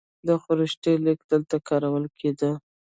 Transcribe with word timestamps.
د 0.27 0.29
خروشتي 0.43 0.93
لیک 1.05 1.19
دلته 1.31 1.55
کارول 1.67 2.05
کیده 2.19 2.51